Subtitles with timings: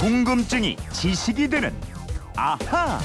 [0.00, 1.74] 궁금증이 지식이 되는
[2.34, 2.98] 아하.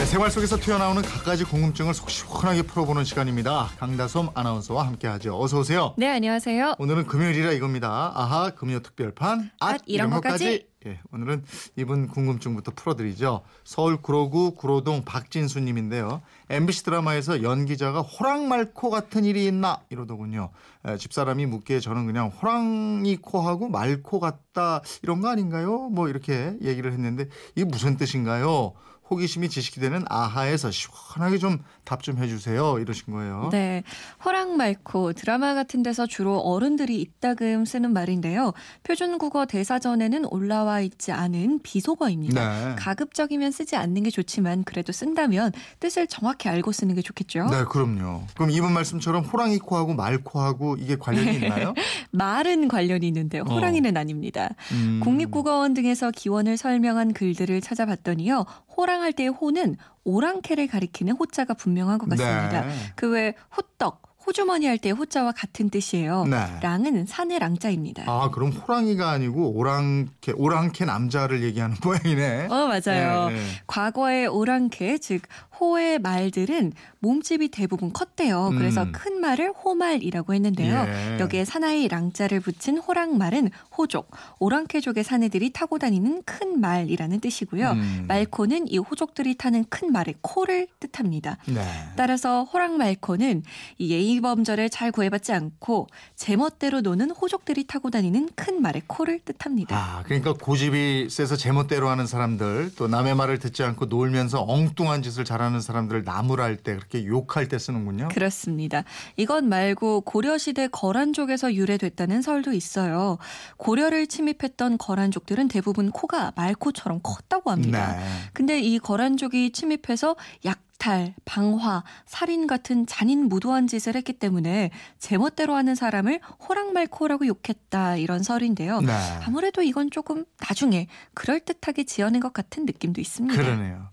[0.00, 3.68] 네, 생활 속에서 튀어나오는 갖가지 궁금증을 속 시원하게 풀어보는 시간입니다.
[3.76, 5.38] 강다솜 아나운서와 함께하죠.
[5.38, 5.94] 어서 오세요.
[5.98, 6.76] 네, 안녕하세요.
[6.78, 8.10] 오늘은 금요일이라 이겁니다.
[8.14, 10.66] 아하 금요 특별판 앗, 이런 것까지.
[10.86, 11.44] 예, 오늘은
[11.76, 13.42] 이분 궁금증부터 풀어드리죠.
[13.62, 16.22] 서울 구로구 구로동 박진수님인데요.
[16.48, 20.48] MBC 드라마에서 연기자가 호랑말코 같은 일이 있나 이러더군요.
[20.86, 25.90] 에, 집사람이 묻기에 저는 그냥 호랑이 코하고 말코 같다 이런 거 아닌가요?
[25.90, 28.72] 뭐 이렇게 얘기를 했는데 이게 무슨 뜻인가요?
[29.10, 31.58] 호기심이 지식이 되는 아하에서 시원하게 좀
[31.90, 32.78] 답 좀 해주세요.
[32.78, 33.48] 이러신 거예요.
[33.50, 33.82] 네,
[34.24, 38.52] 호랑말코 드라마 같은 데서 주로 어른들이 이따금 쓰는 말인데요.
[38.84, 42.68] 표준 국어 대사전에는 올라와 있지 않은 비속어입니다.
[42.70, 42.76] 네.
[42.76, 47.48] 가급적이면 쓰지 않는 게 좋지만 그래도 쓴다면 뜻을 정확히 알고 쓰는 게 좋겠죠.
[47.50, 48.22] 네, 그럼요.
[48.34, 51.74] 그럼 이분 말씀처럼 호랑이 코하고 말 코하고 이게 관련이 있나요?
[52.12, 53.42] 말은 관련이 있는데요.
[53.48, 53.52] 어.
[53.52, 54.50] 호랑이는 아닙니다.
[54.70, 55.00] 음.
[55.02, 58.44] 국립국어원 등에서 기원을 설명한 글들을 찾아봤더니요.
[58.80, 62.62] 호랑할 때의 호는 오랑캐를 가리키는 호자가 분명한 것 같습니다.
[62.62, 62.74] 네.
[62.96, 66.24] 그외 호떡, 호주머니 할 때의 호자와 같은 뜻이에요.
[66.24, 66.46] 네.
[66.62, 68.04] 랑은 산의 랑자입니다.
[68.06, 72.46] 아, 그럼 호랑이가 아니고 오랑캐, 오랑캐 남자를 얘기하는 모양이네.
[72.46, 73.28] 어, 맞아요.
[73.28, 73.42] 네, 네.
[73.66, 75.22] 과거의 오랑캐, 즉
[75.60, 78.50] 호의 말들은 몸집이 대부분 컸대요.
[78.56, 78.92] 그래서 음.
[78.92, 80.86] 큰 말을 호말이라고 했는데요.
[80.86, 81.18] 예.
[81.20, 87.70] 여기에 사나이 랑자를 붙인 호랑말은 호족, 오랑캐족의 사내들이 타고 다니는 큰 말이라는 뜻이고요.
[87.72, 88.04] 음.
[88.08, 91.38] 말코는 이 호족들이 타는 큰 말의 코를 뜻합니다.
[91.46, 91.62] 네.
[91.96, 93.42] 따라서 호랑말코는
[93.78, 99.76] 이 예의범절을 잘 구애받지 않고 제멋대로 노는 호족들이 타고 다니는 큰 말의 코를 뜻합니다.
[99.76, 105.24] 아, 그러니까 고집이 세서 제멋대로 하는 사람들, 또 남의 말을 듣지 않고 놀면서 엉뚱한 짓을
[105.24, 108.08] 잘하는 사람들을 나무랄 때 그렇게 욕할 때 쓰는군요.
[108.08, 108.84] 그렇습니다.
[109.16, 113.18] 이것 말고 고려시대 거란족에서 유래됐다는 설도 있어요.
[113.56, 117.96] 고려를 침입했던 거란족들은 대부분 코가 말코처럼 컸다고 합니다.
[117.96, 118.04] 네.
[118.32, 125.54] 근데 이 거란족이 침입해서 약 탈, 방화, 살인 같은 잔인 무도한 짓을 했기 때문에 제멋대로
[125.54, 128.80] 하는 사람을 호랑말코라고 욕했다 이런 설인데요.
[128.80, 128.92] 네.
[129.26, 133.36] 아무래도 이건 조금 나중에 그럴듯하게 지어낸 것 같은 느낌도 있습니다.
[133.36, 133.88] 그러네요.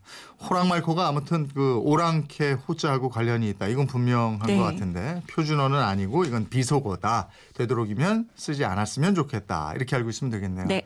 [0.50, 3.68] 호랑말코가 아무튼 그 오랑캐 호자하고 관련이 있다.
[3.68, 4.58] 이건 분명한 네.
[4.58, 7.28] 것 같은데 표준어는 아니고 이건 비속어다.
[7.56, 9.74] 되도록이면 쓰지 않았으면 좋겠다.
[9.76, 10.68] 이렇게 알고 있으면 되겠네요.
[10.68, 10.84] 네.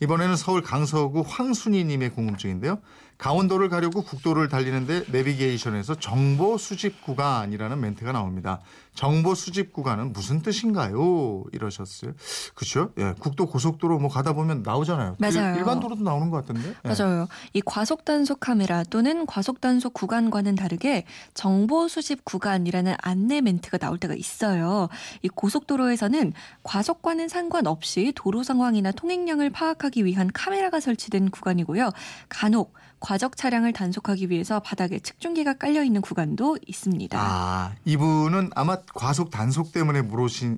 [0.00, 2.80] 이번에는 서울 강서구 황순희님의 궁금증인데요.
[3.18, 8.60] 강원도를 가려고 국도를 달리는데 내비게이션에서 정보 수집 구간이라는 멘트가 나옵니다.
[8.94, 11.44] 정보 수집 구간은 무슨 뜻인가요?
[11.52, 12.12] 이러셨어요.
[12.54, 12.90] 그렇죠?
[12.98, 15.16] 예, 국도 고속도로 뭐 가다 보면 나오잖아요.
[15.18, 15.56] 맞아요.
[15.56, 16.74] 일, 반 도로도 나오는 것 같은데.
[16.84, 16.88] 예.
[16.88, 17.26] 맞아요.
[17.52, 21.04] 이 과속 단속 카메라 또는 과속 단속 구간과는 다르게
[21.34, 24.88] 정보 수집 구간이라는 안내 멘트가 나올 때가 있어요.
[25.22, 26.32] 이 고속도로에서는
[26.62, 31.90] 과속과는 상관없이 도로 상황이나 통행량을 파악하기 위한 카메라가 설치된 구간이고요.
[32.28, 32.74] 간혹
[33.04, 37.18] 과적 차량을 단속하기 위해서 바닥에 측중기가 깔려 있는 구간도 있습니다.
[37.20, 40.56] 아, 이분은 아마 과속 단속 때문에 물으신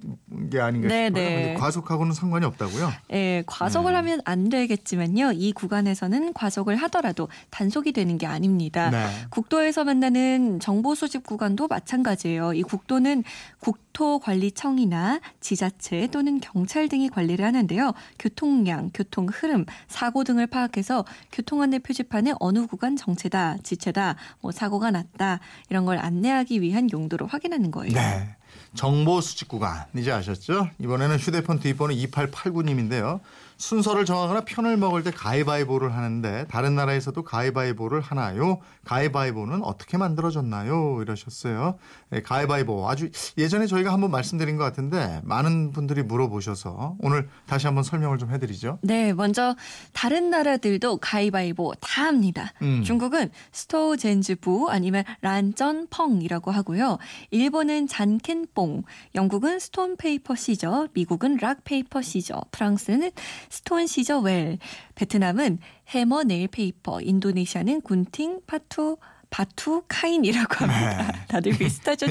[0.53, 1.25] 게 아닌가 네, 싶어요.
[1.25, 1.55] 네.
[1.55, 2.93] 과속하고는 상관이 없다고요?
[3.15, 3.97] 예, 과속을 네.
[3.97, 5.33] 하면 안 되겠지만요.
[5.33, 8.91] 이 구간에서는 과속을 하더라도 단속이 되는 게 아닙니다.
[8.91, 9.09] 네.
[9.31, 12.53] 국도에서 만나는 정보 수집 구간도 마찬가지예요.
[12.53, 13.25] 이 국도는
[13.59, 17.95] 국 토관리청이나 지자체 또는 경찰 등이 관리를 하는데요.
[18.19, 25.41] 교통량, 교통 흐름, 사고 등을 파악해서 교통안내 표지판에 어느 구간 정체다, 지체다, 뭐 사고가 났다
[25.71, 27.95] 이런 걸 안내하기 위한 용도로 확인하는 거예요.
[27.95, 28.37] 네.
[28.75, 30.69] 정보 수집 구간 이제 아셨죠?
[30.79, 33.21] 이번에는 휴대폰 뒷번호 2889님인데요.
[33.57, 38.59] 순서를 정하거나 편을 먹을 때 가위바위보를 하는데 다른 나라에서도 가위바위보를 하나요?
[38.85, 41.01] 가위바위보는 어떻게 만들어졌나요?
[41.01, 41.79] 이러셨어요.
[42.11, 47.83] 네, 가위바위보 아주 예전에 저희가 한번 말씀드린 것 같은데 많은 분들이 물어보셔서 오늘 다시 한번
[47.83, 48.79] 설명을 좀 해드리죠.
[48.83, 49.57] 네, 먼저
[49.93, 52.53] 다른 나라들도 가위바위보 다 합니다.
[52.63, 52.83] 음.
[52.85, 56.99] 중국은 石头剪子布 아니면 란전펑이라고 하고요.
[57.31, 58.83] 일본은 じゃんけんぽん,
[59.15, 63.11] 영국은 stone paper scissor, 미국은 rock paper scissor, 프랑스는
[63.51, 64.59] stone scissor well,
[64.95, 65.59] 베트남은
[65.89, 68.99] hammer nail paper, 인도네시아는 gunting batu
[69.37, 71.13] batu kain이라고 합니다.
[71.13, 71.19] 네.
[71.29, 72.07] 다들 비슷하죠?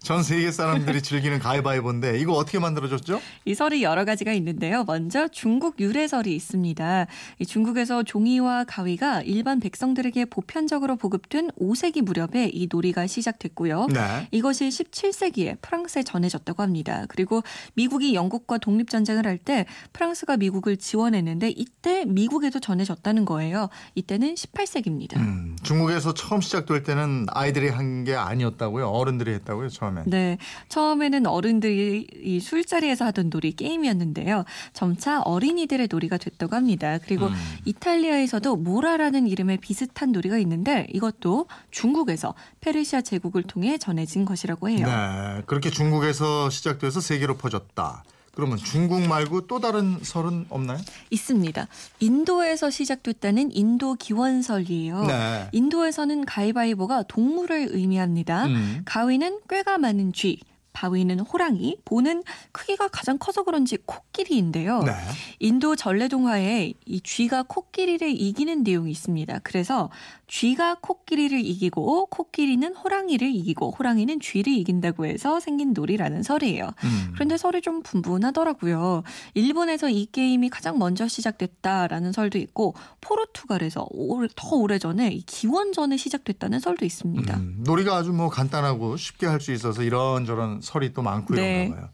[0.00, 3.22] 전 세계 사람들이 즐기는 가위바위보인데 이거 어떻게 만들어졌죠?
[3.46, 4.84] 이 설이 여러 가지가 있는데요.
[4.84, 7.06] 먼저 중국 유래설이 있습니다.
[7.38, 13.86] 이 중국에서 종이와 가위가 일반 백성들에게 보편적으로 보급된 5세기 무렵에 이 놀이가 시작됐고요.
[13.86, 14.28] 네.
[14.30, 17.06] 이것이 17세기에 프랑스에 전해졌다고 합니다.
[17.08, 17.42] 그리고
[17.76, 23.68] 미국이 영국과 독립전쟁을 할 때 프랑스가 미국을 지원했는데 이때 미국에도 전해졌다는 거예요.
[23.94, 25.16] 이때는 18세기입니다.
[25.16, 28.88] 음, 중국에서 처음 시작 될 때는 아이들이 한 게 아니었다고요.
[28.88, 30.04] 어른들이 했다고요, 처음엔.
[30.06, 30.38] 네.
[30.68, 34.44] 처음에는 어른들이 이 술자리에서 하던 놀이 게임이었는데요.
[34.72, 36.98] 점차 어린이들의 놀이가 됐다고 합니다.
[37.04, 37.34] 그리고 음.
[37.64, 44.86] 이탈리아에서도 모라라는 이름의 비슷한 놀이가 있는데 이것도 중국에서 페르시아 제국을 통해 전해진 것이라고 해요.
[44.86, 48.04] 네, 그렇게 중국에서 시작돼서 세계로 퍼졌다.
[48.38, 50.78] 그러면 중국 말고 또 다른 설은 없나요?
[51.10, 51.66] 있습니다.
[51.98, 55.06] 인도에서 시작됐다는 인도 기원설이에요.
[55.06, 55.48] 네.
[55.50, 58.46] 인도에서는 가위바위보가 동물을 의미합니다.
[58.46, 58.82] 음.
[58.84, 60.38] 가위는 꾀가 많은 쥐,
[60.82, 62.22] 바위는 호랑이, 보는
[62.52, 64.80] 크기가 가장 커서 그런지 코끼리인데요.
[64.84, 64.92] 네.
[65.40, 69.40] 인도 전래동화에 이 쥐가 코끼리를 이기는 내용이 있습니다.
[69.42, 69.90] 그래서
[70.28, 76.70] 쥐가 코끼리를 이기고 코끼리는 호랑이를 이기고 호랑이는 쥐를 이긴다고 해서 생긴 놀이라는 설이에요.
[76.84, 77.10] 음.
[77.14, 79.02] 그런데 설이 좀 분분하더라고요.
[79.34, 86.60] 일본에서 이 게임이 가장 먼저 시작됐다라는 설도 있고 포르투갈에서 올- 더 오래전에 이 기원전에 시작됐다는
[86.60, 87.36] 설도 있습니다.
[87.36, 91.64] 음, 놀이가 아주 뭐 간단하고 쉽게 할 수 있어서 이런저런 설이 또 많고 네.
[91.64, 91.88] 이런가 봐요.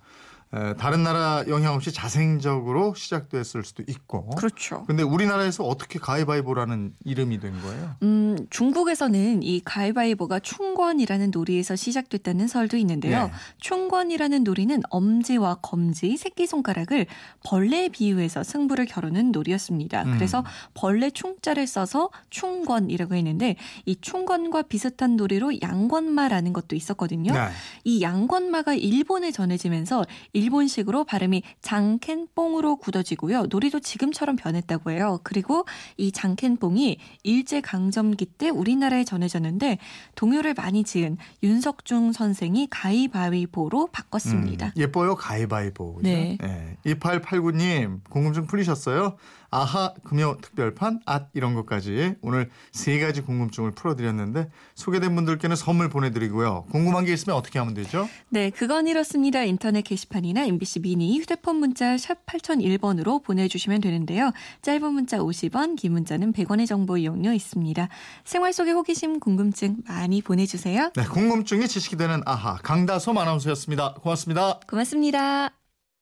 [0.55, 4.31] 에, 다른 나라 영향 없이 자생적으로 시작됐을 수도 있고.
[4.31, 4.85] 그렇죠.
[4.87, 7.97] 근데 우리나라에서 어떻게 가위바위보라는 이름이 된 거예요?
[8.03, 13.31] 음, 중국에서는 이 가위바위보가 충권이라는 놀이에서 시작됐다는 설도 있는데요.
[13.33, 13.37] 예.
[13.59, 17.06] 충권이라는 놀이는 엄지와 검지, 새끼손가락을
[17.45, 20.05] 벌레에 비유해서 승부를 겨루는 놀이였습니다.
[20.05, 20.15] 음.
[20.15, 23.56] 그래서 벌레 충자를 써서 충권이라고 했는데
[23.87, 27.33] 이 충권과 비슷한 놀이로 양권마라는 것도 있었거든요.
[27.33, 27.49] 네.
[27.85, 33.46] 이 양권마가 일본에 전해지면서 일 본식으로 발음이 장캔뽕으로 굳어지고요.
[33.50, 35.20] 놀이도 지금처럼 변했다고 해요.
[35.23, 35.64] 그리고
[35.96, 39.79] 이 장캔뽕이 일제 강점기 때 우리나라에 전해졌는데
[40.14, 44.67] 동요를 많이 지은 윤석중 선생이 가위바위보로 바꿨습니다.
[44.67, 45.94] 음, 예뻐요 가위바위보.
[45.94, 46.08] 그죠?
[46.08, 46.38] 네.
[46.43, 46.76] 예.
[46.94, 49.17] 2889님 궁금증 풀리셨어요?
[49.55, 56.65] 아하 금요 특별판 앗 이런 것까지 오늘 세 가지 궁금증을 풀어드렸는데 소개된 분들께는 선물 보내드리고요.
[56.73, 58.09] 궁금한 게 있으면 어떻게 하면 되죠?
[58.31, 59.45] 네, 그건 이렇습니다.
[59.45, 64.33] 인터넷 게시판이나 MBC 미니 휴대폰 문자 샵 8001번으로 보내주시면 되는데요.
[64.62, 67.89] 짧은 문자 50원, 긴 문자는 100원의 정보 이용료 있습니다.
[68.25, 70.91] 생활 속의 호기심, 궁금증 많이 보내주세요.
[70.97, 73.95] 네, 궁금증이 지식이 되는 아하 강다솜 아나운서였습니다.
[74.01, 74.59] 고맙습니다.
[74.69, 75.64] 고맙습니다.